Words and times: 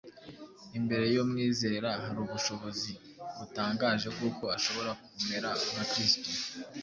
Imbere 0.77 1.05
y’umwizera 1.13 1.89
hari 2.03 2.19
ubushobozi 2.25 2.91
butangaje 3.37 4.07
bw’uko 4.15 4.43
ashobora 4.57 4.91
kumera 5.13 5.49
nka 5.71 5.83
Kristo 5.91 6.27